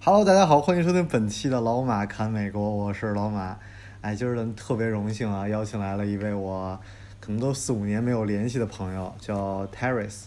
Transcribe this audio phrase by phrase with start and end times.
[0.00, 3.58] Hello，大家好，欢迎收听本期的老马侃美国，我是老马。
[4.00, 6.78] 哎，今儿呢特别荣幸啊，邀请来了一位我
[7.18, 10.26] 可能都四五年没有联系的朋友，叫 Terrace，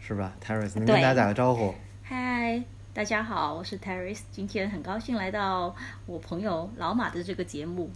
[0.00, 1.72] 是吧？Terrace，您跟大家打个招呼。
[2.02, 2.60] 嗨，
[2.92, 5.74] 大家好，我是 Terrace，今天很高兴来到
[6.06, 7.88] 我朋友老马的这个节目。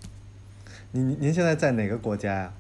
[0.93, 2.53] 您您现在在哪个国家呀？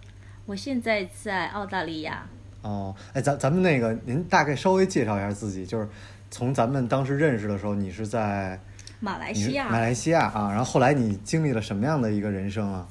[0.47, 2.27] 我现在在澳大利亚。
[2.63, 5.88] 哦，哎，咱咱们那个，您大概稍微介绍一下自己，就是
[6.30, 8.61] 从咱们当时认识的时候，你是在
[9.01, 12.88] 马来西亚，马来西亚啊，然后后来你经历了什么样的一个人生啊？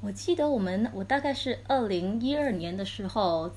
[0.00, 3.52] 我记得我们我大概是二零一二年的时候，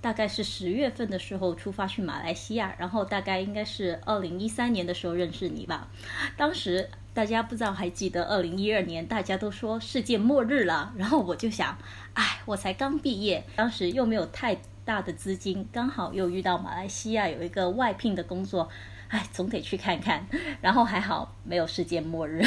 [0.00, 5.88] 大概是十月份的时候出发去马来西亚，然后大概应该是二零一三年的时候认识你吧。
[6.36, 11.76] 当时大家不知道还记得二零一二年，大家都说世界末日了，然后我就想，
[12.14, 14.56] 哎，我才刚毕业，当时又没有太
[14.88, 18.66] 大的资金，刚好又遇到马来西亚有一个外聘的工作。
[19.08, 20.26] 哎，总得去看看，
[20.62, 22.42] 然后还好没有世界末日，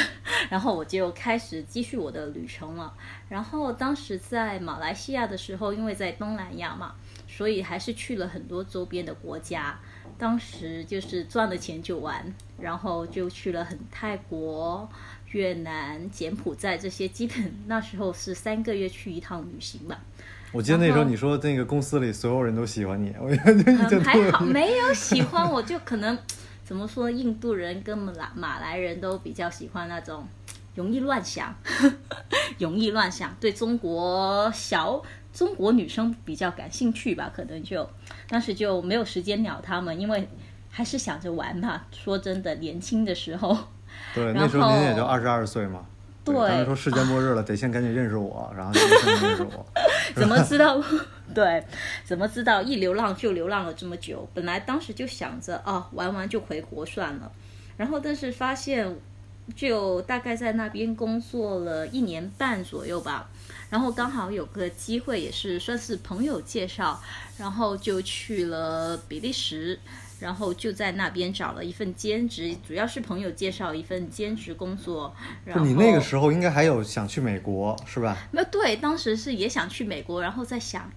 [0.48, 2.92] 然后我就开始继续我的旅程了。
[3.28, 6.96] 然后当时在马来西亚的时候，因为在东南亚嘛，
[7.28, 9.78] 所以还是去了很多周边的国家。
[10.18, 14.88] 当时就是赚了钱就玩，然后就去了很泰国、
[15.30, 20.00] 越南、柬埔寨这些，基本 那时候是三个月去一趟旅行吧。
[20.52, 26.16] 我记得那时候你说那个公司里所有人都喜欢你，我觉得嗯，还好没有喜欢，我就可能
[26.62, 30.26] 怎么说，印度人跟马来马来人都比较喜欢那种
[30.74, 31.54] 容易乱想，
[32.58, 37.88] 容易乱想，对中国小中国女生比较感兴趣吧，可能就
[38.28, 40.28] 当时就没有时间鸟他们，因为
[40.70, 41.82] 还是想着玩嘛。
[41.90, 43.56] 说真的，年轻的时候。
[44.14, 45.86] 对，那时候您也后就二十二岁嘛。
[46.24, 49.66] 对当时说世界末日了，得先赶紧认识我，然后就先认识我。
[50.14, 50.82] 怎么知道？
[51.34, 51.64] 对，
[52.04, 54.28] 怎么知道一流浪就流浪了这么久？
[54.32, 57.32] 本来当时就想着哦，玩完就回国算了，
[57.76, 58.96] 然后但是发现，
[59.56, 63.28] 就大概在那边工作了一年半左右吧，
[63.68, 67.00] 然后刚好有个机会，也是算是朋友介绍，
[67.38, 69.80] 然后就去了比利时。
[70.22, 75.12] 然后就在那边找了一份兼职，主要是朋友介绍一份兼职工作。
[75.44, 78.16] 然后就你那个时候应该还有想去美国是吧？
[78.30, 80.88] 那对，当时是也想去美国，然后在想，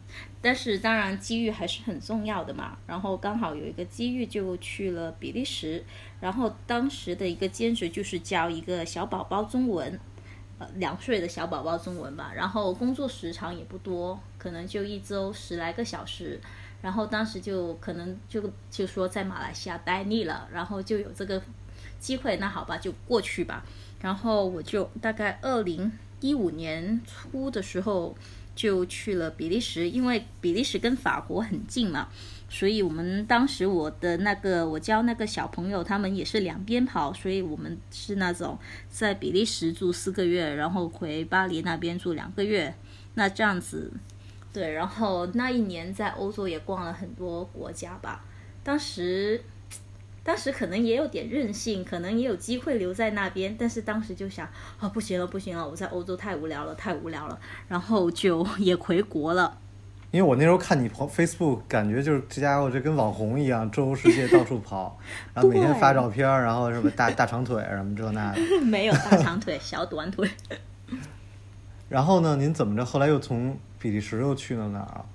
[0.41, 2.77] 但是当然机遇还是很重要的嘛。
[2.85, 5.83] 然后刚好有一个机遇就去了比利时，
[6.19, 9.99] 然后当时的一个兼职就是教一个小宝宝中文，
[10.59, 12.31] 呃，两岁的小宝宝中文吧。
[12.35, 16.39] 然后工作时长也不多，可能就一周十来个小时。
[16.85, 21.41] 然后当时就可能就就说在马来西亚待腻了，然后就有这个
[21.99, 23.65] 机会，那好吧，就过去吧。
[24.01, 25.91] 然后我就大概二零
[26.21, 28.15] 一五年初的时候
[28.55, 32.07] 就去了比利时，因为比利时跟法国很近嘛，
[32.49, 38.59] 所以我们当时我的那个我教那个小朋友，他们也是两边跑，所以我们是那种
[38.91, 42.75] 在比利时住四个月，然后回巴黎那边住两个月，
[43.15, 43.91] 那这样子。
[44.55, 48.23] 对，然后那一年在欧洲也逛了很多国家吧。
[48.63, 49.43] 当时，
[50.23, 54.47] 当时可能也有点任性，可能也有机会留在那边，但是当时就想，
[54.79, 59.57] 哦，不行了，不行了，我在欧洲太无聊了，太无聊了，然后就 也回国了。
[60.11, 64.97] 因为我那时候看你朋 Facebook，感觉就是这家伙就跟网红一样，周游世界到处跑，
[65.35, 68.39] 然后每天发照片，然后什么大大长腿什么这那的。
[68.63, 70.29] 没有大长腿，小短腿。
[71.89, 72.85] 然后呢，您怎么着？
[72.85, 75.05] 后来又从比利时又去了哪儿？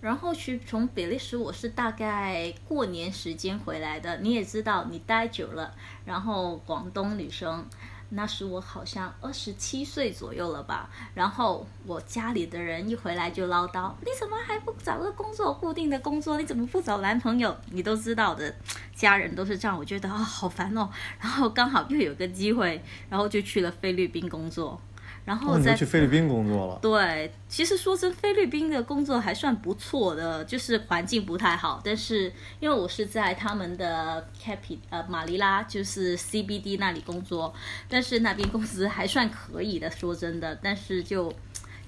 [0.00, 4.18] 然后去从比利时，我是大概过年时间回来的。
[4.18, 5.74] 你也知道，你待久了，
[6.04, 7.66] 然后广东女生，
[8.10, 10.88] 那时我好像二十七岁左右了吧。
[11.12, 16.38] 然后我家里的人一回来就唠叨：“你怎么还不找个工作，固定的工作？
[16.38, 18.54] 你怎么不找男朋友？”你都知道的，
[18.94, 19.76] 家人都是这样。
[19.76, 20.88] 我觉得啊、好烦哦。
[21.18, 24.80] 然后刚好又有个机会，然后就去了菲律宾工作。
[25.24, 26.78] 然后在就去菲律宾工作了。
[26.82, 37.54] 对，其实说真，菲律宾的工作还算不错的，就是环境不太好，但是因为我是在他们的 Capi 呃马尼拉，就是 CBD 那里工作，
[37.88, 41.32] 但是那边工资还算可以的，说真的，但是就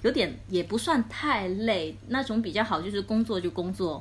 [0.02, 4.00] 有点也不算太累，那种比较好，就是工作就工作，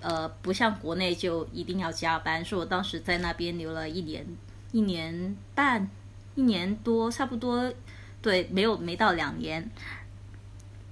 [0.00, 4.24] 呃，不像国内就一定要加班，所以我当时在那边留了一年
[4.72, 5.88] 一年半、
[6.34, 7.72] 一年多，差不多，
[8.20, 9.70] 对，没有没到两年。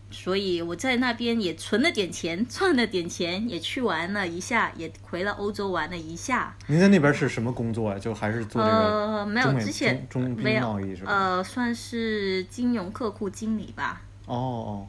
[0.09, 6.57] 所以我在那边也存了点钱，赚了点钱，也去玩了一下，也回了欧洲玩了一下。
[6.69, 7.99] 您在那边是什么工作呀？
[7.99, 11.13] 就还是做这个呃，没有之前中中没有贸易是吧？
[11.13, 14.01] 呃，算是金融客户经理吧。
[14.27, 14.87] 哦哦，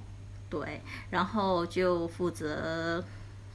[0.50, 3.04] 对，然后就负责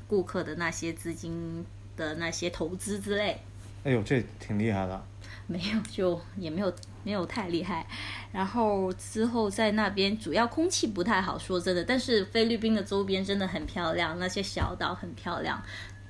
[0.08, 1.64] 顾客的那些资金
[1.96, 3.40] 的那些投资之类。
[3.84, 5.02] 哎呦，这挺厉害的。
[5.46, 6.72] 没有，就也没有
[7.02, 7.86] 没有太厉害。
[8.32, 11.84] 然后之后在那边，主要空气不太好，说真的。
[11.84, 15.62] 但是菲律宾的周边真的很漂亮，那些小岛很漂亮。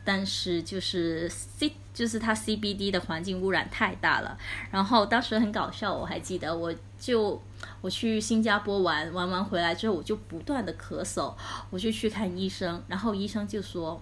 [0.04, 4.36] 但是就是 C 就是它 CBD 的环境污染太大了。
[4.70, 7.40] 然后当时很搞笑，我还记得，我就
[7.80, 11.34] 我去新加坡玩，玩完回来之后，我就不断的咳嗽，
[11.70, 14.00] 我就去看医生，然后医生就说。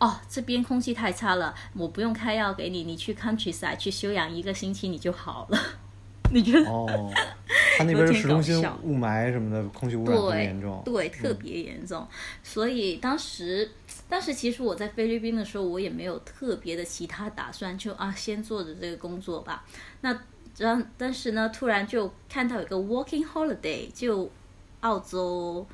[0.00, 5.58] 哦，这边空气太差了，我不用开药给你，你去 countryside 去休养一个星期你就好了。
[6.32, 6.68] 你觉得？
[6.68, 7.10] 哦，
[7.76, 10.82] 他那边市中心雾霾什么的，空气污染特别对严重。
[10.84, 12.06] 对，特别严重。
[12.42, 13.70] 所以当时，
[14.08, 19.64] 当时其实我在菲律宾的时候，我也没有特别的其他打算，就啊，先做着这个工作吧。
[20.02, 20.18] 那
[20.58, 24.30] 然，但是呢，突然就看到有个 working holiday，就
[24.80, 25.66] 澳洲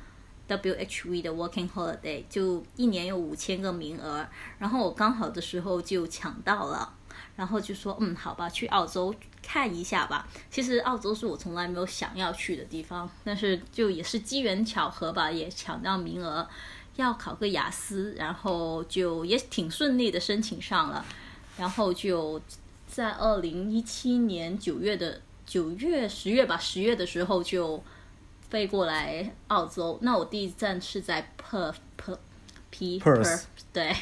[0.47, 4.25] WHV 的 working holiday，就一年有五千个名额，
[4.59, 6.93] 然后我刚好的时候就抢到了。
[7.35, 9.13] 然后就说，嗯，好吧，去澳洲
[9.47, 10.27] 看一下吧。
[10.49, 16.47] 其实澳洲是我从来没有想要去的地方，但是就也是机缘巧合吧，也抢到名额，
[16.95, 21.05] 要考个雅思，然后就也挺顺利的申请上了，
[21.57, 22.41] 然后就
[22.87, 27.81] 在二零一七年九月的九月十月吧，十月的时候就
[28.49, 29.99] 飞过来澳洲。
[30.01, 32.17] 那我第一站是在 Perth Perth
[32.71, 33.95] P Perth 对，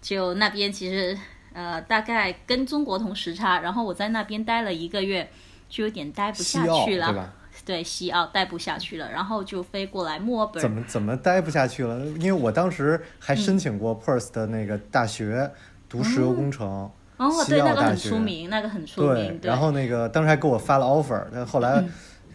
[0.00, 1.18] 就那边其实。
[1.56, 5.26] 呃，大概跟中国同时差，然后我在那边待了一个月，
[5.70, 7.06] 就有点待不下去了。
[7.06, 7.32] 对吧？
[7.64, 10.60] 对，西澳待不下去了，然后就飞过来墨尔本。
[10.60, 11.98] 怎么怎么待不下去了？
[12.20, 15.50] 因为我当时还申请过 Perth 的那个大学
[15.88, 16.68] 读石油工程，
[17.16, 19.38] 哦，西对，那个很出名，那个很出名。
[19.38, 21.82] 对，然后那个当时还给我发了 offer，但后来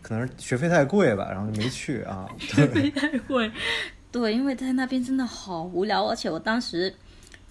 [0.02, 2.28] 可能是学费太贵吧，然后就没去啊。
[2.40, 3.52] 学费，太贵。
[4.12, 6.92] 对，因为在那边真的好无聊，而且我当时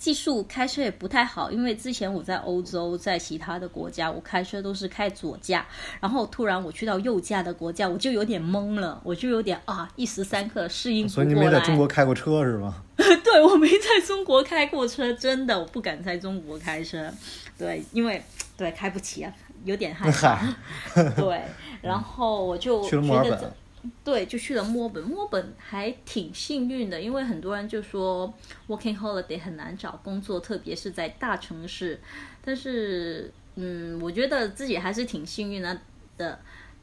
[0.00, 5.66] 技术开车也不太好，因为之前我在欧洲，在其他的国家，我开车都是开左驾，
[6.00, 11.50] 然后突然我去到右驾的国家，我就有点懵了，我就有点啊，一时三刻适应不所以你过来。
[11.50, 12.82] 没在中国开过车是吗？
[12.96, 17.12] 对我没在中国开过车，真的我不敢在中国开车，
[17.58, 18.22] 对，因为
[18.56, 19.30] 对开不起啊，
[19.64, 20.40] 有点害怕。
[21.14, 21.42] 对，
[21.82, 23.52] 然后我就 去了墨尔本这，
[24.04, 25.02] 对，就去了墨尔本。
[25.02, 28.32] 墨尔本还挺幸运的，因为很多人就说
[28.68, 32.00] working holiday 很难找工作，特别是在大城市。
[32.44, 35.78] 但是，嗯，我觉得自己还是挺幸运的
[36.16, 36.38] 的，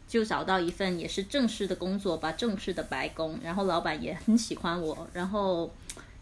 [0.07, 3.39] 就找到一份也是正式的工作吧，正式的白工。
[3.43, 5.71] 然后老板也很喜欢我，然后。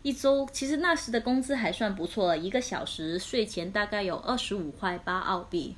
[0.05, 5.75] 一周其实那时的工资还算不错，一个小时税前大概有二十五块八澳币，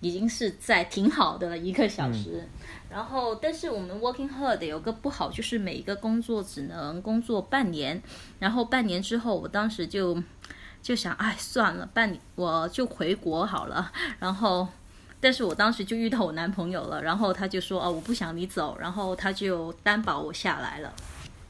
[0.00, 2.48] 已经是在挺好的一个小时。
[2.88, 8.00] 然后，但是我们 working holiday 有个不好，就是每一个工作只能工作半年。
[8.38, 10.22] 然后半年之后，我当时就
[10.80, 13.90] 就想，哎，算了，半年我就回国好了。
[14.18, 14.66] 然后，
[15.20, 20.92] 但是我当时就遇到我男朋友了，然后他就说，哦，我不想你走，然后他就担保我下来了。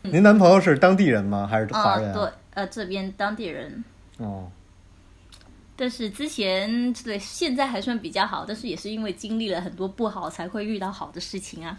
[0.03, 1.47] 您男朋友是当地人吗？
[1.47, 2.15] 还是华人、啊？
[2.15, 3.85] 对，呃，这边当地人。
[4.19, 4.50] 哦，
[5.76, 11.78] 但是之前对现在还算比较好，但是也是因为经历了很多不好，才会遇到好的事情啊。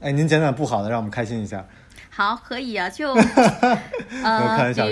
[0.00, 1.66] 哎，您讲讲不好的，让我们开心一下。
[2.08, 3.12] 好，可以啊，就
[4.24, 4.86] 呃，开玩笑，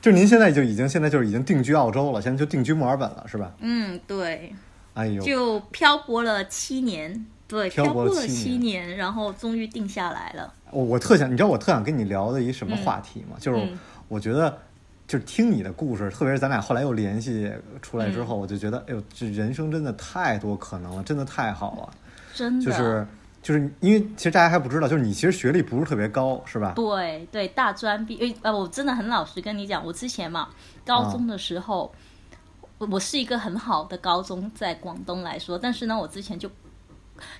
[0.00, 3.52] 就是您现在就已经现在就是已经定居澳洲了，现在就定居墨尔本了，是吧？
[3.60, 4.54] 嗯，对，
[4.94, 10.54] 哎呦，就漂泊了七年，对，漂漂泊了七七年，然后终于定下来了。
[10.70, 13.36] 我我特想，你知道我特想跟你聊的一什么话题吗？
[13.38, 14.58] 就是嗯我觉得，
[15.10, 17.52] 就是听你的故事，特别是咱俩后来又联系
[17.82, 21.90] 出来之后，嗯我就觉得，哎呦，这人生真的太多可能了，真的太好了。
[22.32, 23.04] 真的，就是
[23.42, 26.74] 就是因为其实大家还不知道，就是你其实学历不是特别高，是吧？
[26.76, 30.48] 对对，大专毕业，呃，我真的很老实跟你讲，我之前嘛，
[30.86, 31.92] 高中的时候，
[32.78, 36.48] 我我是一个很好的高中，在广东来说，但是呢，我之前就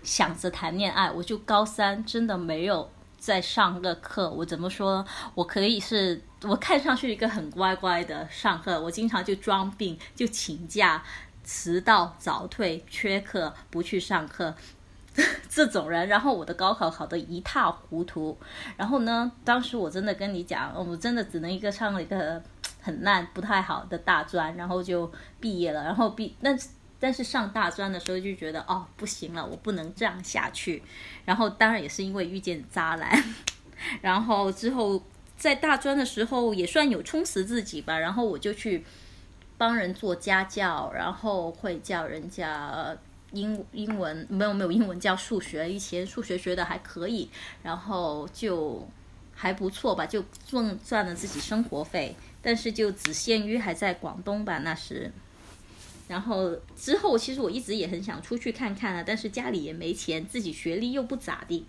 [0.02, 5.06] 想着谈恋爱，我就高三真的没有在上个课，我怎么说？
[5.36, 11.02] 我可以是我看上去一个很乖乖的上课，我经常就装病，就请假、
[11.44, 14.54] 迟到、早退、缺课、不去上课。
[15.50, 18.38] 这种人，然后我的高考考得一塌糊涂，
[18.76, 22.40] 然后呢，当时我真的跟你讲，我真的只能一个上了一个
[22.80, 25.82] 很烂、不太好的大专，然后就毕业了。
[25.82, 26.56] 然后毕，但
[27.00, 30.80] 但是上大专的时候就觉得哦，不行了，我不能这样下去。
[31.24, 33.24] 然后当然也是因为遇见渣男，
[34.00, 35.02] 然后之后
[35.40, 37.98] 在大专的时候也算有充实自己吧。
[37.98, 38.84] 然后我就去
[39.56, 42.94] 帮人做家教，然后会教人家
[43.32, 47.30] 英英文，没有没有英文教数学，以前数学学的还可以，
[47.62, 48.86] 然后就
[49.34, 52.14] 还不错吧，就赚赚了自己生活费。
[52.42, 55.10] 但是就只限于还在广东吧，那时。
[56.06, 61.64] 然后之后，其实我一直也很想出去看看啊，但是家里也没钱，自己学历又不咋地。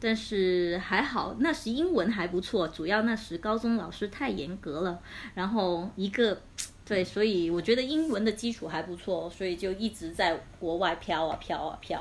[0.00, 4.98] 但是还好，那时英文还不错，主要那时高中老师太严格了。
[5.34, 6.38] 然后一个
[6.84, 12.00] 对，所以我觉得英文的基础还不错，所以就一直在国外飘啊飘啊飘。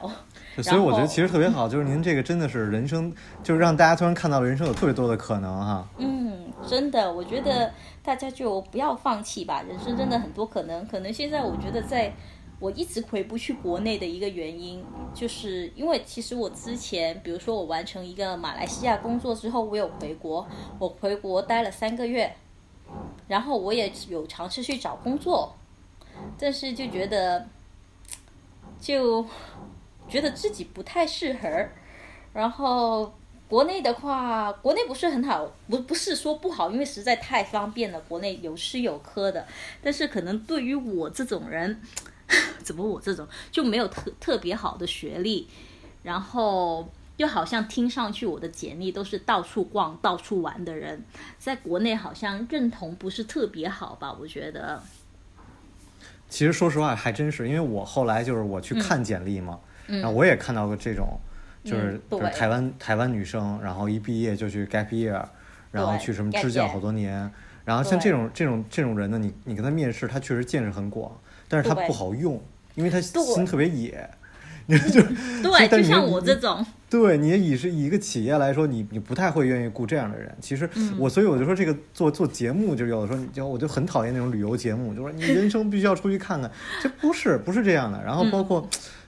[0.61, 5.87] 所以我觉得其实特别好，就是您这个真的是人生，就是让大家突然看到了人生有特别多的可能哈。
[5.97, 7.71] 嗯，真的，我觉得。
[8.05, 10.85] 大家就不要放弃吧，人生真的很多可能。
[10.85, 12.13] 可能现在我觉得，在
[12.65, 20.48] 我一直回不去国内的一个原因，就是因为其实我之前，比如说我完成一个马来西亚工作之后，我有回国，
[20.79, 22.36] 我回国待了三个月，
[23.27, 25.55] 然后我也有尝试去找工作，
[26.39, 27.45] 但是就觉得，
[28.81, 29.24] 就
[30.10, 31.67] 觉得自己不太适合，
[32.34, 33.13] 然后。
[33.48, 39.45] 国内的话，国内不是很好，不不是说不好，因为实在太方便了，国内有吃有喝的。
[39.84, 41.79] 但是可能对于我这种人，
[42.63, 45.48] 怎么我这种就没有特特别好的学历，
[46.03, 51.03] 然后又好像听上去我的简历都是到处逛、到处玩的人，
[51.38, 54.15] 在国内好像认同不是特别好吧？
[54.20, 54.82] 我觉得。
[56.27, 61.20] 其实说实话还真是，因为我后来就是我去看简历嘛，然后我也看到过这种。
[61.63, 65.20] 就是就是台湾台湾女生，然后一毕业就去 gap year，
[65.72, 67.32] 然后去什么支教好多年，
[67.63, 72.41] 然后像这种这种这种人呢，你你跟他面试，他确实见识很广，但是他不好用，
[72.75, 74.09] 因为他心特别野，
[74.65, 75.01] 你 就
[75.41, 80.35] 对，就像我这种，对你以是以一个企业来说，你你不太会愿意雇这样的人。
[80.41, 88.03] 其实我所以我就说这个做做节目，就有的时候你就我就很讨厌那种旅游节目，就说你人生必须要出去看看， 这不是不是这样的。
[88.03, 88.67] 然后包括。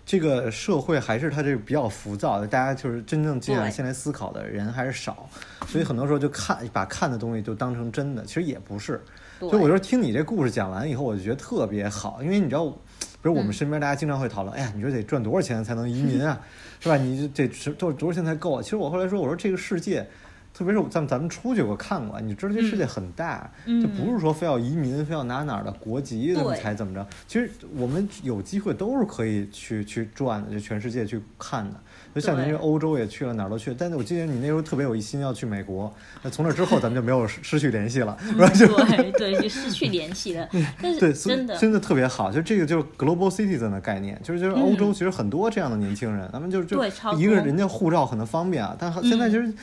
[0.10, 5.30] 这个社会还是它这个比较浮躁的，大家就是真正静下心来思考的人还是少，
[5.68, 9.02] 所以很多时候就看把看的东西就当成真的，其实也不是。
[9.40, 16.40] 所以我就听你这故事讲完以后，我就觉得特别好，因为你知道，比如我们身边大家经常会讨论，哎呀，你说得赚多少钱才能移民啊，
[16.80, 16.98] 是吧？
[16.98, 18.62] 你这这多多少钱才够啊？
[18.62, 20.08] 其实我后来说，我说这个世界。
[20.54, 27.08] 特别是咱咱们出去过看过，你知道这世界很大，就不是说非要移民，非要拿哪儿的国籍才怎么着。
[27.28, 31.80] 其实我们有机会都是可以去去转的，就全世界去看的。
[32.20, 33.76] 就像您这欧洲也去了，哪儿都去。
[33.78, 35.94] 但是我记得你那时候特别有一心要去美国，
[36.24, 38.18] 那从那之后咱们就没有失去联系了，
[38.56, 38.86] 是吧？
[38.90, 40.50] 对对，就失去联系了。
[40.82, 42.32] 对， 真的真的特别好。
[42.32, 46.84] 就这个就是 global citizen 的概念，就是就是欧洲其实很多这样的年轻人，咱们就就
[47.18, 49.54] 一个人家护照可能方便啊，但现在其实。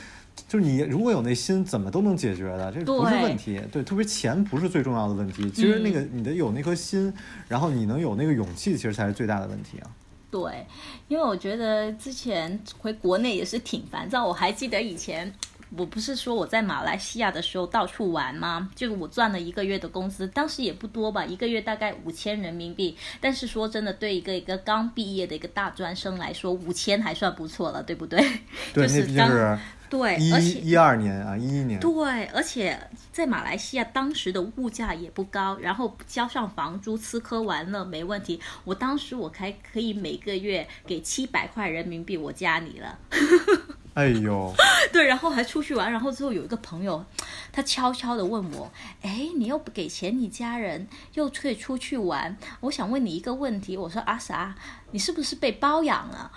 [0.49, 3.57] 就是你如果有那心，怎么都能解决的，这不是问题。
[3.71, 5.49] 对，特别钱不是最重要的问题。
[5.49, 7.11] 其实那个你得有那颗心，
[7.47, 9.87] 然后你能有那个勇气，其实才是最大的问题啊。
[10.35, 10.67] 对，
[11.07, 14.25] 因为我觉得之前回国内也是挺烦躁。
[14.25, 15.33] 我还记得以前，
[15.77, 18.69] 我不是说我在马来西亚的时候到处玩吗？
[18.75, 22.97] 就我赚了一个月的工资，当时也不多吧，一个月大概五千人民币。
[23.21, 28.19] 但是说真的，对一个一个刚毕业的一个大专生来说，五千还算不错了，对不对？
[28.73, 29.57] 对，那毕竟
[29.95, 30.29] 是。
[30.29, 31.79] 对，一一二年啊，一一年。
[31.79, 32.79] 对，而且
[33.11, 38.39] 在马来西亚当时的物价也不高，然后交上房租，吃喝玩乐没问题。
[38.63, 42.97] 我当时我还可以每个月给七百块人民币，我家里了。
[43.95, 44.53] 哎呦，
[44.91, 47.05] 对，然后还出去玩，然后之后有一个朋友，
[47.53, 48.69] 他悄悄的问我，
[49.01, 53.77] 哎，你又不给钱，你家人又可以出去玩，我想问你一个问题。
[53.77, 54.53] 我说啊啥？
[54.91, 56.29] 你是不是被包养了？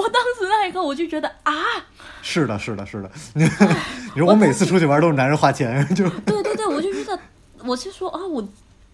[0.00, 1.52] 我当时那一刻我就觉得啊，
[2.22, 3.10] 是的，是的，是的。
[3.34, 7.18] 你说我每次出去玩都是男人花钱，就 对对对，我就觉得，
[7.64, 8.46] 我是说啊，我。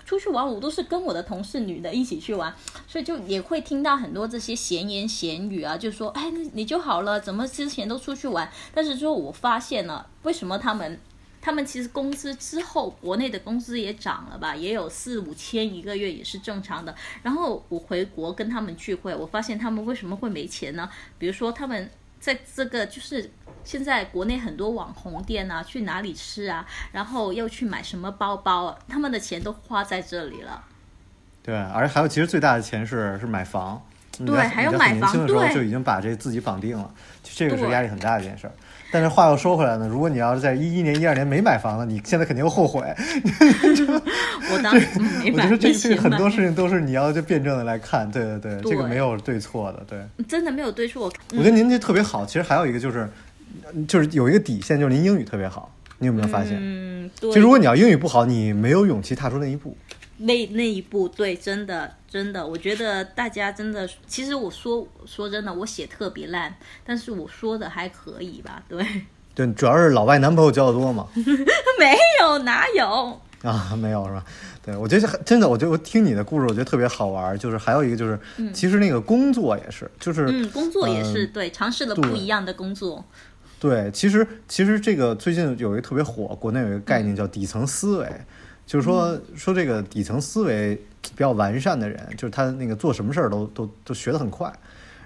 [0.04, 2.52] 出去玩，我都是跟我的同事女的一起去玩，
[2.86, 8.50] 所以就也会听到很多这些闲言闲语啊，就说，哎，你就好了，怎么之前都出去玩？
[8.74, 11.00] 但是之后我发现了，为什么他们，
[11.42, 16.94] 他们其实工资之后，国内的工资也涨了吧，也有四五千一个月也是正常的。
[17.22, 20.88] 然后我回国跟他们聚会，我发现他们为什么会没钱呢？
[21.18, 23.30] 比如说他们在这个就是。
[23.64, 30.64] 现在国内很多网红店啊，去哪里吃啊，然后又去买什么包包，他们的钱都花在这里了。
[31.44, 33.80] 对，而还有其实最大的钱是是买房，
[34.26, 38.52] 对还有买房年轻的时候对就已经把这自己绑定了，这个是对压力很大的一件事儿。
[38.92, 42.82] 但是话又说回来呢，如果你要是在一一年、一二年没买房呢，你现在肯定后悔。
[44.52, 50.24] 我当时嗯没买，我觉得这没这个很多事情都是你要就辩证的来看，对对对，这个没有对错的，对。
[50.26, 51.10] 真的没有对错。
[51.30, 53.08] 我觉得您这特别好，其实还有一个就是，
[53.88, 56.58] 就是有一个底线，就是您英语特别好，你有没有发现？
[56.60, 57.32] 嗯，对。
[57.32, 59.74] 就如果你要英语不好，你没有勇气踏出那一步。
[60.18, 66.54] 那那一步，对，真的真的，我觉得大家真的，其实我说说真的，我写特别烂，
[66.84, 68.62] 但是我说的还可以吧？
[68.68, 68.84] 对，
[69.34, 71.08] 对，主要是老外男朋友交的多嘛。
[71.80, 73.18] 没有哪有？
[73.42, 74.22] 啊，没有是吧？
[74.62, 77.38] 对，我觉得真的，我觉得我听你的故事，我觉得特别好玩儿。
[77.38, 78.20] 就是还有一个就是，
[78.52, 83.02] 其实那个工作也是，就是嗯，工作也是、嗯对，尝试了不一样的工作。
[83.58, 88.12] 对，其实其实这个最近有一个特别火，国内有一个概念叫底层思维，
[88.72, 94.50] 就是说说这个底层思维比较完善的人，就是他那个做什么事儿都都都学得很快。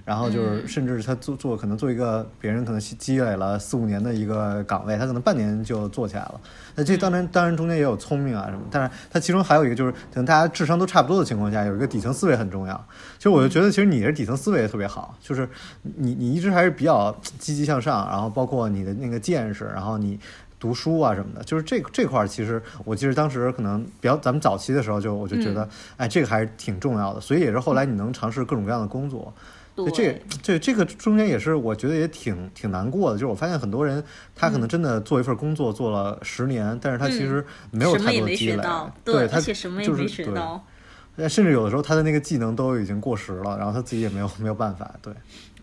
[0.04, 6.40] 然后就是，嗯甚至他做做可能做一个别人可能积累了四五年的一个岗位，他可能半年就做起来了。
[6.76, 12.86] 那这当然当然中间也有聪明啊什么，但是他其中还有一个就是，可能大家智商都差不多的情况下，有一个底层思维很重要。
[13.16, 15.48] 其实我就觉得，其实你的底层思维也特别好，就是
[15.82, 20.20] 你你一直还是比较积极向上，然后包括你的那个见识，然后你。
[20.58, 29.32] 读书啊什么的，就是这这块儿，其实我记得当时可能比较咱们早期的时候就我就觉得，哎，这个还是挺重要的，所以也是后来你能尝试各种各样的工作，
[29.74, 34.02] 对，这这这个中间也是我觉得也挺挺难过的，就是我发现很多人
[34.34, 41.28] 他可能真的做一份工作做了十年，但是他其实没有嗯什么也没太多的积累，学到，对，他而且什么也就是没学对。
[41.28, 45.12] 甚至有的时候他的那个技能都已经过时了，然后他自己也没有没有办法，对。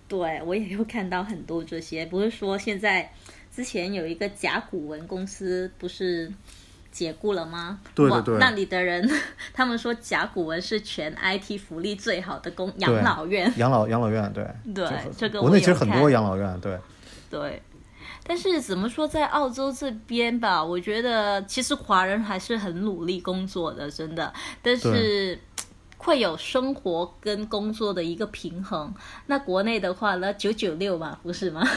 [0.08, 3.12] 对，我也有看到很多这些，不是说现在
[3.54, 6.32] 之前有一个甲骨文公司不是
[6.92, 7.80] 解雇了吗？
[7.82, 9.08] 哇对对对那里的人
[9.54, 16.78] 他们说甲骨文是全 IT 福利最好的公养老院，养老养老院，对对这个国内其实很多养老院，对。
[17.30, 17.62] 对。
[18.26, 24.34] 但是怎么说，在澳洲这边吧，我觉得其实华人还是很努力工作的，真的。
[24.62, 25.38] 但是
[25.98, 28.94] 会有生活跟工作的一个平衡。
[29.26, 31.68] 那国内的话呢，九九六嘛，不是吗？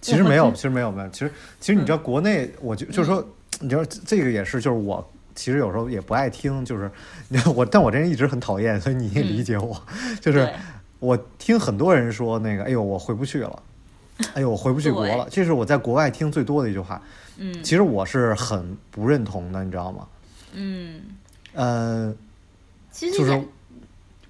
[0.00, 3.26] 其实没有，其实没有没有，其实其实你知道国内，我就就是说，
[3.60, 6.90] 你知道这个也是，就是我其实有时候也不爱听，就是
[7.54, 9.80] 我，但我这人一直很讨厌，所以你也理解我，
[10.20, 10.48] 就是
[10.98, 13.62] 我听很多人说那个，哎呦，我回不去了，
[14.34, 17.00] 哎呦，我回不去国了，这是我在国外听最多的一句话。
[17.36, 17.62] 嗯。
[17.62, 20.06] 其实我是很不认同的，你知道吗？
[20.52, 21.00] 嗯，
[21.54, 22.14] 呃，
[22.90, 23.42] 其实就是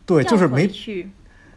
[0.05, 1.09] 对，就是没，去，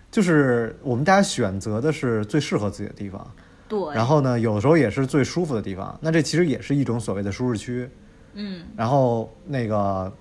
[0.09, 3.29] 就是我们大家选择的是最适合自己的地方。
[3.67, 5.97] 对，然后呢，有时候也是最舒服的地方。
[6.01, 7.89] 那这其实也是一种所谓的舒适区。
[8.33, 10.11] 嗯，然后那个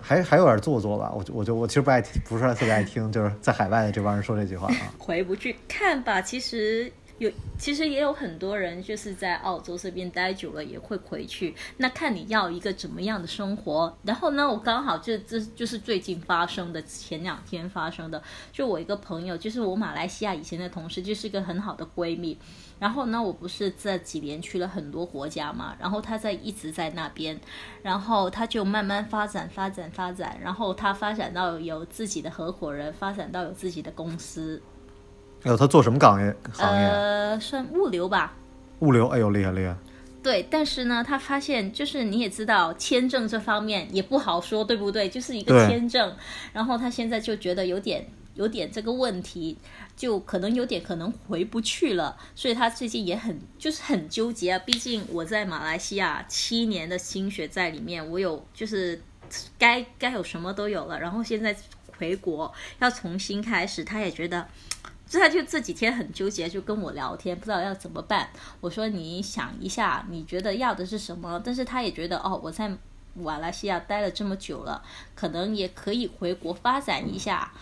[0.00, 4.92] 还还有点做作吧，我就我就我其实不爱听，不是特别爱听，就是在海外的这帮人说这句话啊。
[4.98, 6.20] 回不去看吧。
[6.20, 11.54] 其实有，其实也有很多人就是在澳洲这边待久了也会回去。
[11.76, 13.96] 那看你要一个怎么样的生活。
[14.02, 18.20] 然后呢，我刚好就这就是最近发生的，前两天发生的。
[18.52, 22.36] 就我一个朋友，就是我马来西亚以前的同事，就是一个很好的闺蜜。
[22.80, 27.38] 然后呢，我不是这几年去了很多国家嘛，然后她在一直在那边，
[27.80, 34.60] 然后她就慢慢发展、发展、发展，然后她发展到有自己的合伙人，发展到有自己的公司，
[35.44, 36.86] 哎呦，他做什么岗业行业？
[36.86, 38.32] 呃，算物流吧。
[38.80, 39.76] 物流，哎呦，厉害厉害。
[40.22, 45.08] 对，但是呢，他发现就是你也知道，签证这方面也不好说，对不对？
[45.08, 46.14] 就是一个签证，
[46.52, 49.58] 然后他现在就觉得有点有点这个问题，
[49.96, 54.58] 就可能有点可能回不去了，所以他最近也很就是很纠结啊。
[54.60, 59.02] 毕竟我在马来西亚七年的心血在里面，我有就是
[59.58, 61.52] 该该有什么都有了，然后现在
[61.98, 64.46] 回国要重新开始，他也觉得。
[65.12, 68.30] 所以他就这几天很纠结，就跟我聊天，不知道要怎么办。
[68.62, 71.38] 我说你想一下，你觉得要的是什么？
[71.44, 72.74] 但是他也觉得哦，我在
[73.12, 74.82] 马来西亚待了这么久了，
[75.14, 77.52] 可能也可以回国发展一下。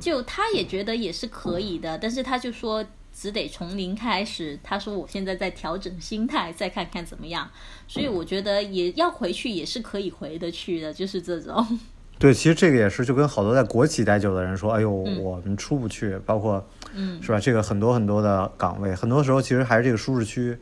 [0.00, 2.84] 就他也觉得也是可以的，但是他就说
[3.14, 4.58] 只得从零开始。
[4.64, 7.48] 他说我现在在调整心态，再看看怎么样。
[7.86, 11.78] 所以我觉得也要回去也是可以回得去的，就是这种。
[12.18, 17.38] 对，其实这个也是，就跟好多在国企待久的人说，哎呦，我们出不去，包括，嗯是吧？
[17.38, 20.58] 这个很多很多的岗位，很多时候其实还是这个舒适区。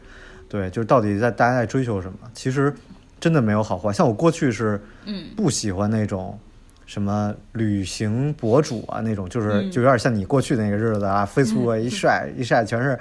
[0.49, 2.19] 对，就是到底在大家在追求什么？
[2.35, 2.73] 其实
[3.19, 3.93] 真的没有好坏。
[3.93, 6.39] 像我过去是，嗯不喜欢那种
[6.85, 12.99] 什么旅行博主啊，那种就是嗯就有点像你过去的那个日子啊，Facebook 一晒一晒全是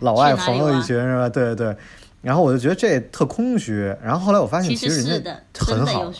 [0.00, 1.28] 老外朋友一群，是吧？
[1.28, 1.76] 对对对。
[2.22, 3.94] 然后我就觉得这特空虚。
[4.02, 6.10] 然后后来我发现，其其实人家很好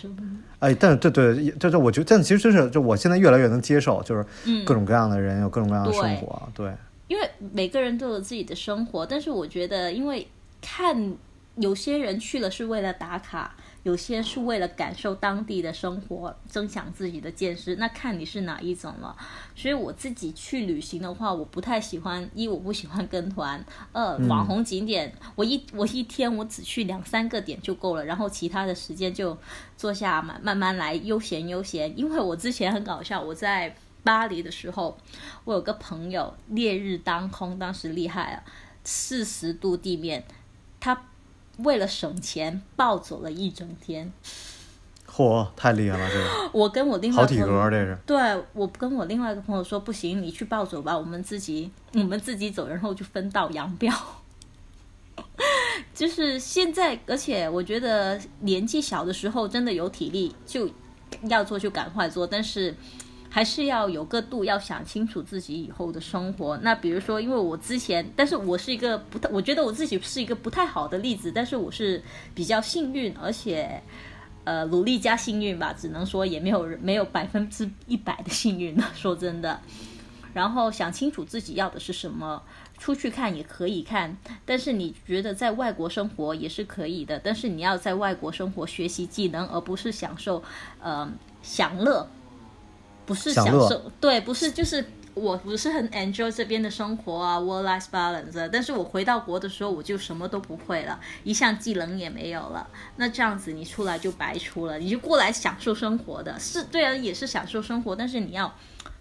[0.64, 6.72] 哎，但是对对，这这我觉得，但其实就是，就我现在越来越能接受，就是嗯各种各样的人有各种各样的生对活，对，
[7.09, 10.27] 因为每个人都有自己的生活，但是我觉得，因为
[10.62, 11.14] 看
[11.57, 19.16] 有些人去了是为了打卡，有些是为了感受当地的生活，增强自己的见识，那看你是哪一种了。
[19.55, 29.38] 所以我自己去旅行的话，我不太喜欢一我不喜欢跟团，二网红景点，我一我一天我只去两三个点就够了，然后其他的时间就
[29.77, 31.97] 坐下慢慢慢来，悠闲悠闲。
[31.97, 33.77] 因为我之前很搞笑，我在。
[34.05, 34.99] 巴黎的时候，
[35.44, 38.42] 我有个朋友烈日当空，当时厉害了，
[38.85, 40.23] 四十度地面，
[40.79, 41.07] 他
[41.59, 44.12] 为了省钱暴走了一整天。
[45.09, 47.97] 嚯，太厉害了，这个 我跟我另外好体格，这是。
[48.05, 53.93] 对我跟我另外一个朋友说，不行，你去暴走吧，我们自己 我们自己走，然后就分道扬镳。
[55.95, 60.69] 就是现在，而且我觉得年纪小的时候真的有体力，就
[61.29, 62.75] 要做就赶快做，但是
[63.35, 66.57] 还是要有个度，要想清楚自己以后的生活。
[66.59, 72.01] 那比如说，因为我之前，但是我是一个不太，我觉得我自己是一个不太好的例子，但是我是
[72.33, 73.83] 比较幸运，而且。
[74.44, 78.92] 呃，努力加幸运吧，只能说也没有没有百分之一百的幸运了。
[78.94, 79.59] 说真的，
[80.35, 82.42] 然后想清楚自己要的是什么，
[82.77, 90.42] 出去看也可以看，但是你觉得在外国生活也是可以的，但是你要在外国生活学习技能，而不是享受
[90.79, 91.11] 呃
[91.42, 92.07] 享乐，
[93.07, 94.85] 不是享受，对，不是就是。
[95.14, 102.69] 我不是很 enjoy 这边的生活啊，work-life balance，但是我回到国的时候，我就什么都不会了，一项技能也没有了。
[102.97, 108.53] 那这样子你出来就白出了，你就过来享受生活的，是对啊，也是享受生活，但是你要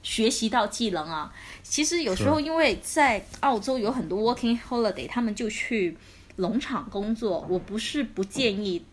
[0.03, 1.33] 学习到技能啊。
[1.63, 5.97] 其实有时候因为在澳洲有很多 working holiday，他们就去
[6.35, 8.85] 农场工作，我不是不建议。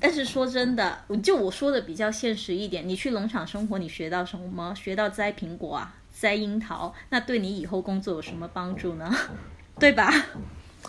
[0.00, 4.74] 但是说真的，就我说的比较现实一点，你去农场生活，你学到什么？
[4.74, 9.10] 学到摘苹果啊，摘樱桃，那对你以后工作有什么帮助呢？
[9.78, 10.12] 对吧？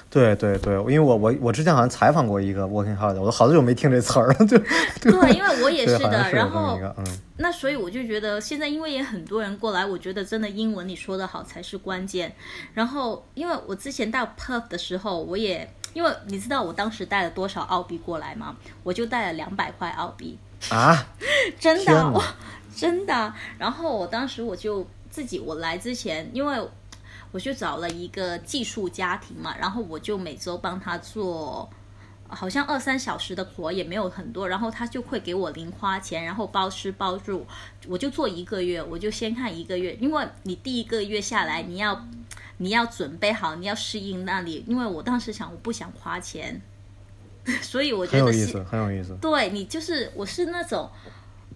[0.10, 4.58] 对对对，因为我我我之前好像采访过一个 working holiday，我都好久没听这词儿了，就
[5.02, 6.32] 对，因为我也是的。
[6.32, 6.80] 然后
[7.38, 12.34] 那所以我就觉得现在因为也很多人过来，我觉得真的英文你说的好才是关键。
[12.74, 18.56] 然后因为我之前到 Perth 的时候，我也因为你知道我当时带了多少澳币过来吗？
[18.84, 20.38] 我就带了两百块澳币。
[20.70, 21.08] 啊，
[21.60, 22.24] 真的哇，
[22.76, 23.34] 真的。
[23.58, 26.68] 然后我当时我就自己，我来之前，因为
[27.32, 31.70] 我就找了一个寄宿家庭嘛，然后我就每周帮他做。
[32.32, 37.44] 好像二三小时的活也没有很多，然后他就会给我零花钱，然后包吃包住，
[37.88, 42.06] 我就做一个月，我就先看一个月，因为你第一个月下来，你要
[42.60, 46.62] 你要准备好，你要适应那里，因为我当时想我不想花钱，
[47.62, 49.18] 所以我觉得是很有意思，很有意思。
[49.20, 50.90] 对你就是我是那种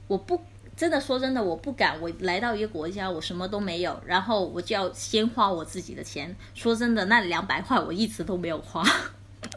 [0.07, 0.41] 我不
[0.75, 6.35] 真的说真的我不敢，我来到一个国家我什么都没有，然后我就要先花我自己的钱。
[6.55, 8.83] 说真的，那两百块我一直都没有花，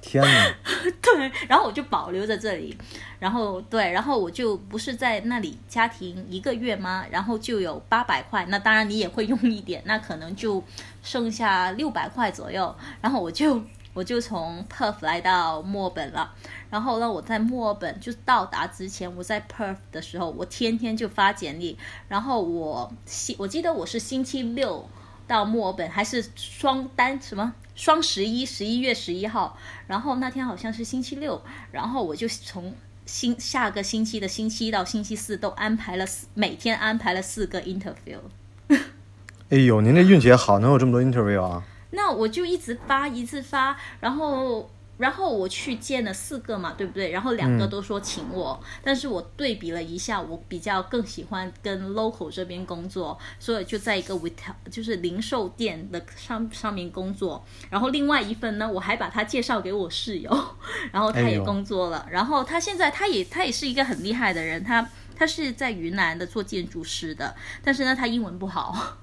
[0.07, 0.55] 天哪，
[1.03, 2.77] 对，然后我就保留在这里，
[3.19, 7.05] 然后对，然后我就不是在那里家庭一个月吗？
[7.11, 10.63] 然后就有八百块，那当然你也会用一点，那可能就
[11.03, 13.61] 剩下六百块左右，然后我就。
[13.97, 16.31] 我就从 Perth 来到墨尔本了，
[16.69, 24.87] 然后呢，我在墨尔本就到达之前，我在 Perth 的时候，我天天就发简历，然后我星我记得我是星期六
[25.27, 38.19] 到墨尔本，还是双单什么双十一，十一月十一号，然后那天好像是星期六，然后我就从星下个星期的星期一到星期四都安排了四，每天安排了四个 interview。
[39.49, 41.63] 哎呦，您这运气也好，能有这么多 interview 啊！
[41.91, 47.11] 那我就一直发，一直发，然后，然后我去见了四个嘛，对不对？
[47.11, 57.45] 然后两个嗯都说请我，但是我对比了一下，我比较更喜欢跟 local 这边工作，所以就在一个 retail 就是零售店的上上面工作。
[57.69, 60.31] 然后另外一份呢，我还把他介绍给我室友，
[60.93, 62.07] 然后他也工作了。
[62.11, 68.97] 然后他现在他也他也是一个很厉害的人，他他是在云南的做建筑师的，但是呢他英文不好。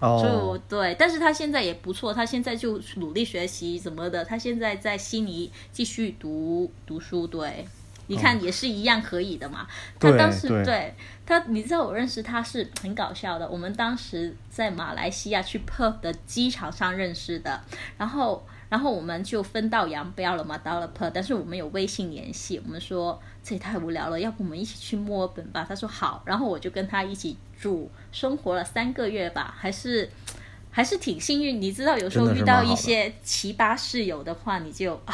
[0.00, 7.66] 所以我哦，对，但是他现在也不错，他现在就努力学习怎么的，他现在在悉尼继续读读书，对。
[8.06, 9.64] 你看也是一样可以的嘛。
[10.00, 10.92] 他当时对
[11.24, 13.48] 他，你知道我认识他是很搞笑的。
[13.48, 17.60] 我们当时在马来西亚去 Perth 的机场上认识的，
[17.96, 22.60] 然后然后我们就分道扬镳了嘛，到了 Perth，但是我们有微信联系。
[22.66, 25.66] 我们说这也太无聊了，要不我们一起去墨尔本吧？
[25.68, 30.08] 他说好，然后我就跟他一起住，生活了三个月吧，还是。
[30.72, 35.12] 还是挺幸运，你知道，有时候遇到一些奇葩室友的话，你就啊，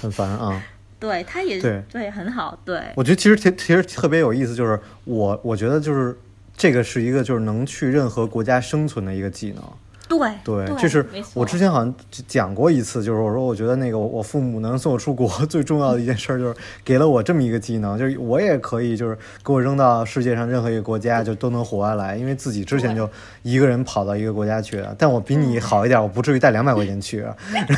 [0.00, 0.60] 很烦啊。
[0.98, 2.58] 对，他也对很好。
[2.64, 6.18] 对，我觉得其实其其实特别有意思，就是我我觉得就是
[6.56, 9.62] 这个是一个就是能去任何国家生存的一个技能。
[10.08, 11.94] 对对，就是我之前好像
[12.26, 23.08] 讲过一次，就是我说我觉得那个我父母能送我出国 最重要的一件事，就是给了我这么一个技能，就是我也可以就是给我扔到世界上任何一个国家就都能活下来，因为自己之前就
[23.42, 27.34] 一个人跑到一个国家去了，但我比你好一点，我不至于带两百块钱去，然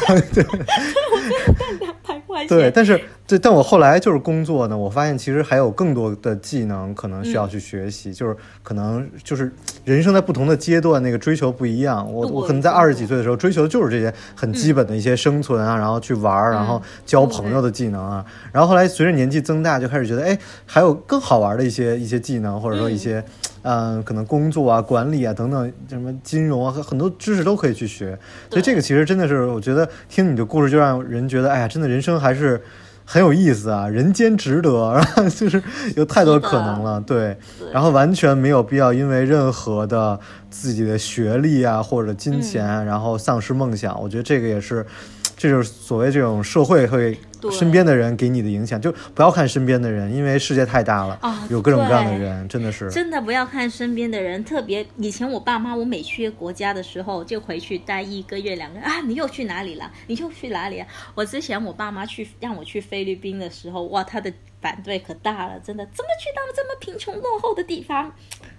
[0.06, 0.44] 后对。
[2.46, 9.52] 对，但是对，但我后来就是工作呢，我发现其实还有更多的技能可能需要去学习，就是可能就是
[9.84, 12.12] 人生在不同的阶段，那个追求不一样。
[12.12, 18.24] 我我可能在二十几岁的时候追求的就是这些很基本的一些生存啊，然后去玩儿，然后交朋友的技能啊。
[18.52, 23.24] 然后后来随着年纪增大，就开始觉得，哎，还有更好玩的一些一些技能，或者说一些。
[23.62, 28.18] 嗯，可能工作啊、管理啊等等，什么金融啊，很多知识都可以去学。
[28.48, 32.60] 所以这个其实真的是，我觉得听你的故事就让人觉得，哎呀，真的人生还是
[33.04, 35.62] 很有意思啊，人间值得，然 后就是
[35.96, 37.36] 有太多可能了，对。
[37.72, 40.18] 然后完全没有必要因为任何的
[40.50, 44.00] 自己的学历啊或者金钱，然后丧失梦想。
[44.00, 44.84] 我觉得这个也是。
[45.40, 47.18] 这就是所谓这种社会会
[47.50, 52.90] 身边的人给你的影响，就不要看身边的人，因为世界太大了，有各种各样的人，真的是。
[52.90, 59.90] 真的不要看身边的人，特别以前我爸妈，我每去国家的时候就回去待一个月两个月啊，你又去哪里了？
[60.08, 60.86] 你又去哪里啊？
[61.14, 68.12] 我之前我爸妈去让我去菲律宾的时候，哇，他的反对可大了，真的，怎么去到这么贫穷落后的地方？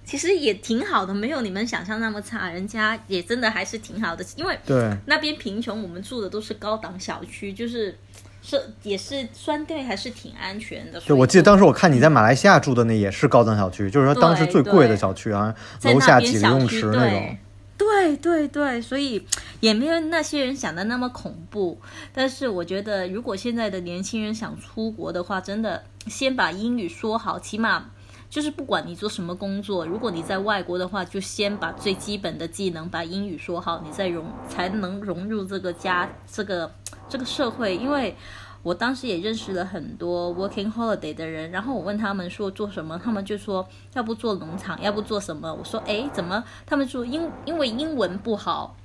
[0.04, 2.50] 其实也挺好的，没有你们想象那么差。
[2.50, 7.98] 人家也真的还是挺好的，因为对那边贫穷，我们住的都是高档小区，就是
[8.42, 11.00] 是也是相对还是挺安全的。
[11.02, 17.38] 对，我记得当时我看你在马来西亚住的那也是高档小区，就是说当时最贵的小区啊，楼下几个泳池那种。
[17.78, 19.26] 对对对，所以
[19.60, 21.80] 也没有那些人想的那么恐怖。
[22.14, 27.92] 但是我觉得，如果现在的年轻人想出国的话，真的先把英语说好，起码。
[28.30, 36.72] 就是不管你做什么工作，如果你在外国的话，就先把最基本的技能，把英语说好，你再融才能融入这个家，这个
[37.10, 37.76] 这个社会。
[37.76, 38.16] 因为
[38.64, 45.54] 我当时也认识了很多 working holiday 的人，然后我问他们说做什么，他们就说要不做农场，要不做什么。
[45.54, 46.42] 我说哎，怎么？
[46.66, 48.78] 他们说因因为英文不好。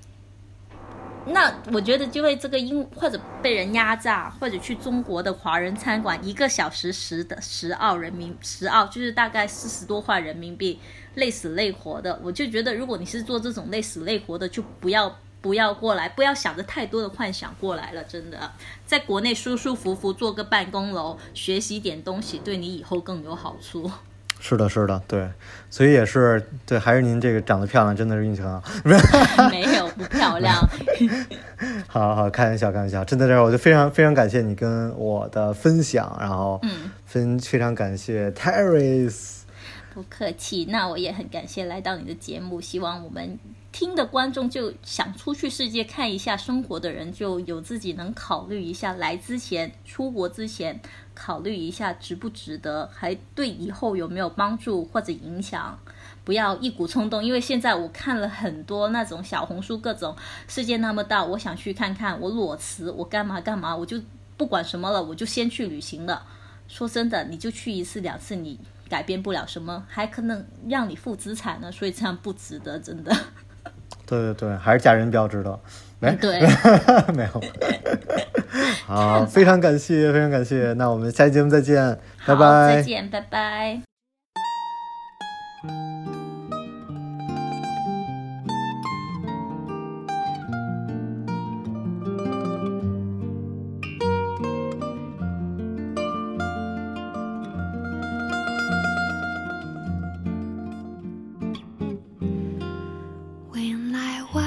[1.28, 10.78] 那我觉得就会这个英或者被人压榨，或者去中国的华人餐馆，一个小时十的十澳人民十澳就是大概四十多块人民币，
[11.14, 12.20] 累死累活的。
[12.22, 18.04] 我就觉得，如果你是做这种累死累活的，就不要不要过来，不要想着太多的幻想过来了。
[18.04, 18.52] 真的，
[18.84, 23.90] 在国内舒舒服服做个办公楼，学习点东西，对你以后更有好处。
[24.38, 25.28] 是的，是的，对，
[25.70, 28.62] 所以也是对，还是您这个长得漂亮，真的是运气很好。
[29.50, 30.56] 没有不漂亮。
[31.88, 39.12] 好好开玩笑，开玩笑，真的是，我就非常非常感谢你跟我的分享，然后嗯，分非常感谢 Terry。
[39.94, 43.38] 不客气，那我也很感谢来到你的节目，希望我们。
[43.78, 50.80] 听的观众就想出去世界看一下生活的人，就有自己能考虑一下来之前出国之前
[51.14, 55.78] 考虑一下值不值得，还对以后有没有帮助或者影响，
[56.24, 57.22] 不要一股冲动。
[57.22, 60.16] 因为现在我看了很多那种小红书，各种
[60.48, 64.00] 世界那么大，我想去看看，我裸辞，我干嘛干嘛，我就
[64.38, 66.26] 不管什么了，我就先去旅行了。
[66.66, 68.58] 说真的，你就去一次两次，你
[68.88, 73.14] 改变不了什么，还可能让你负资产呢，所以这样不值得，真的。
[74.06, 75.58] 对对对，还是家人比较值得。
[75.98, 76.40] 没，对，
[77.14, 77.40] 没有。
[78.86, 80.72] 好，非常感谢，非常感谢。
[80.74, 82.76] 那我们下期节目再见，拜拜。
[82.76, 83.95] 再见，拜拜。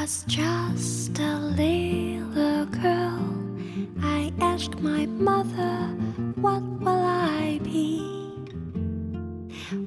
[0.10, 3.22] was just a little girl.
[4.02, 5.76] I asked my mother,
[6.46, 8.02] What will I be?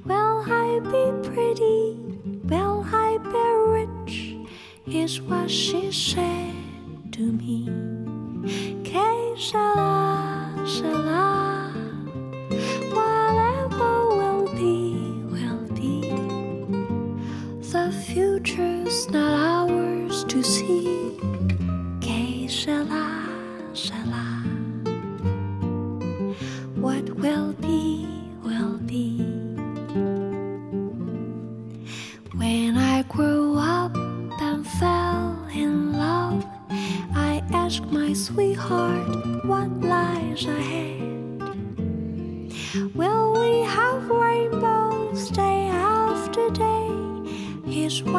[0.04, 1.98] Will I be pretty?
[2.44, 3.46] Will I be
[3.78, 4.36] rich?
[4.86, 6.54] Is what she said
[7.14, 7.66] to me.
[8.84, 11.72] Que sera, sera.
[12.94, 14.78] Whatever will be,
[15.34, 15.98] will be.
[17.72, 19.41] The future's not.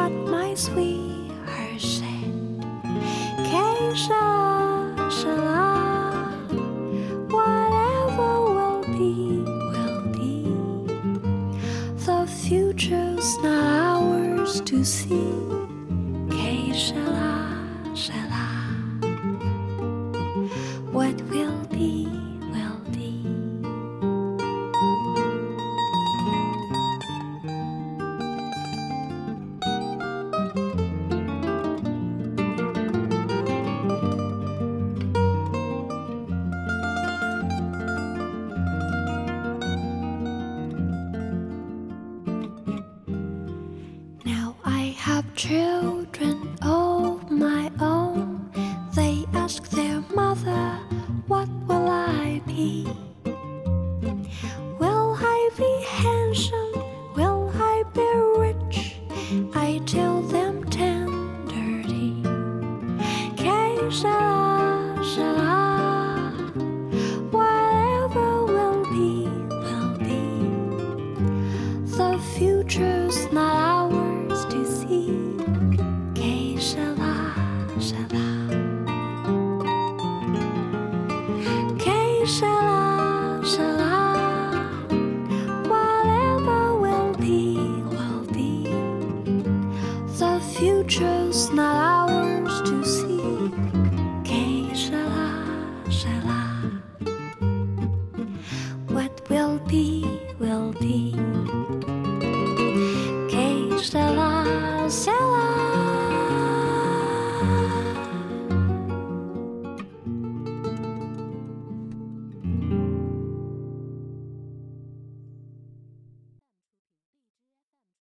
[0.04, 2.32] what my sweetheart said.
[3.48, 4.24] Keisha,
[5.16, 6.20] shala,
[7.32, 9.40] whatever will be,
[9.72, 10.44] will be.
[12.04, 15.73] The future's not ours to see.
[59.52, 60.03] I just